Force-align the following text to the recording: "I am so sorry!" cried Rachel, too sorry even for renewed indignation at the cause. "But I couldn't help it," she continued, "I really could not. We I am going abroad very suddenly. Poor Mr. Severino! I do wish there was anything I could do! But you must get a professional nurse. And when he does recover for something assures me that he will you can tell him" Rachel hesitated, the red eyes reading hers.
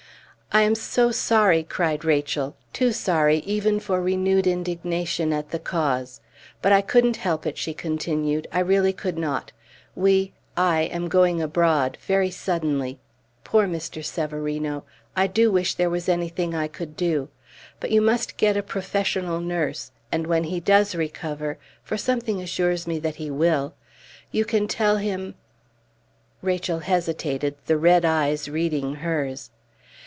"I 0.53 0.63
am 0.63 0.75
so 0.75 1.11
sorry!" 1.11 1.63
cried 1.63 2.03
Rachel, 2.03 2.57
too 2.73 2.91
sorry 2.91 3.37
even 3.45 3.79
for 3.79 4.01
renewed 4.01 4.45
indignation 4.45 5.31
at 5.31 5.51
the 5.51 5.59
cause. 5.59 6.19
"But 6.61 6.73
I 6.73 6.81
couldn't 6.81 7.15
help 7.15 7.45
it," 7.47 7.57
she 7.57 7.73
continued, 7.73 8.49
"I 8.51 8.59
really 8.59 8.91
could 8.91 9.17
not. 9.17 9.53
We 9.95 10.33
I 10.57 10.81
am 10.81 11.07
going 11.07 11.41
abroad 11.41 11.97
very 12.05 12.29
suddenly. 12.31 12.99
Poor 13.45 13.65
Mr. 13.65 14.03
Severino! 14.03 14.83
I 15.15 15.25
do 15.27 15.49
wish 15.49 15.75
there 15.75 15.89
was 15.89 16.09
anything 16.09 16.53
I 16.53 16.67
could 16.67 16.97
do! 16.97 17.29
But 17.79 17.91
you 17.91 18.01
must 18.01 18.35
get 18.35 18.57
a 18.57 18.61
professional 18.63 19.39
nurse. 19.39 19.93
And 20.11 20.27
when 20.27 20.43
he 20.43 20.59
does 20.59 20.95
recover 20.95 21.59
for 21.81 21.95
something 21.95 22.41
assures 22.41 22.85
me 22.85 22.99
that 22.99 23.15
he 23.15 23.31
will 23.31 23.73
you 24.33 24.43
can 24.43 24.67
tell 24.67 24.97
him" 24.97 25.35
Rachel 26.41 26.79
hesitated, 26.79 27.55
the 27.67 27.77
red 27.77 28.03
eyes 28.03 28.49
reading 28.49 28.95
hers. 28.95 29.49